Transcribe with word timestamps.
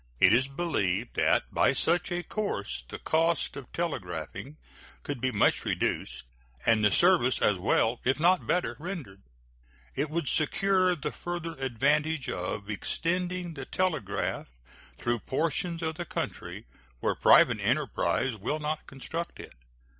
It 0.19 0.33
is 0.33 0.47
believed 0.47 1.13
that 1.13 1.43
by 1.53 1.73
such 1.73 2.11
a 2.11 2.23
course 2.23 2.85
the 2.89 2.97
cost 2.97 3.55
of 3.55 3.71
telegraphing 3.71 4.57
could 5.03 5.21
be 5.21 5.29
much 5.29 5.63
reduced, 5.63 6.23
and 6.65 6.83
the 6.83 6.89
service 6.89 7.39
as 7.39 7.59
well, 7.59 7.99
if 8.03 8.19
not 8.19 8.47
better, 8.47 8.75
rendered. 8.79 9.21
It 9.93 10.09
would 10.09 10.27
secure 10.27 10.95
the 10.95 11.11
further 11.11 11.53
advantage 11.53 12.29
of 12.29 12.67
extending 12.67 13.53
the 13.53 13.65
telegraph 13.65 14.47
through 14.97 15.19
portions 15.19 15.83
of 15.83 15.97
the 15.97 16.05
country 16.05 16.65
where 16.99 17.13
private 17.13 17.59
enterprise 17.59 18.35
will 18.35 18.57
not 18.59 18.87
construct 18.87 19.39
it. 19.39 19.53